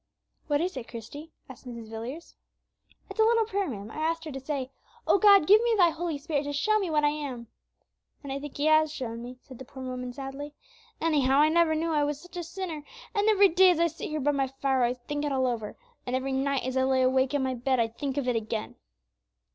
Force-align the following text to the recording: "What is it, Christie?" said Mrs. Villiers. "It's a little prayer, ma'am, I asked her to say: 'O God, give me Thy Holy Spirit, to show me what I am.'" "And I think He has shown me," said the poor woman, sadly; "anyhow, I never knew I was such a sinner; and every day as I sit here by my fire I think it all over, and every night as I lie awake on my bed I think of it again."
"What 0.47 0.61
is 0.61 0.75
it, 0.77 0.87
Christie?" 0.87 1.31
said 1.53 1.57
Mrs. 1.71 1.91
Villiers. 1.91 2.33
"It's 3.11 3.19
a 3.19 3.23
little 3.23 3.45
prayer, 3.45 3.67
ma'am, 3.67 3.91
I 3.91 3.97
asked 3.97 4.23
her 4.25 4.31
to 4.31 4.39
say: 4.39 4.71
'O 5.05 5.19
God, 5.19 5.45
give 5.45 5.61
me 5.61 5.75
Thy 5.77 5.91
Holy 5.91 6.17
Spirit, 6.17 6.45
to 6.45 6.53
show 6.53 6.79
me 6.79 6.89
what 6.89 7.03
I 7.03 7.09
am.'" 7.11 7.45
"And 8.23 8.33
I 8.33 8.39
think 8.39 8.57
He 8.57 8.65
has 8.65 8.91
shown 8.91 9.21
me," 9.21 9.37
said 9.43 9.59
the 9.59 9.63
poor 9.63 9.83
woman, 9.83 10.11
sadly; 10.11 10.55
"anyhow, 10.99 11.37
I 11.37 11.49
never 11.49 11.75
knew 11.75 11.91
I 11.93 12.03
was 12.03 12.19
such 12.19 12.35
a 12.37 12.43
sinner; 12.43 12.83
and 13.13 13.29
every 13.29 13.49
day 13.49 13.69
as 13.69 13.79
I 13.79 13.85
sit 13.85 14.09
here 14.09 14.19
by 14.19 14.31
my 14.31 14.47
fire 14.47 14.81
I 14.81 14.95
think 14.95 15.23
it 15.23 15.31
all 15.31 15.45
over, 15.45 15.77
and 16.07 16.15
every 16.15 16.31
night 16.33 16.63
as 16.65 16.75
I 16.75 16.81
lie 16.81 16.97
awake 16.97 17.35
on 17.35 17.43
my 17.43 17.53
bed 17.53 17.79
I 17.79 17.87
think 17.87 18.17
of 18.17 18.27
it 18.27 18.35
again." 18.35 18.77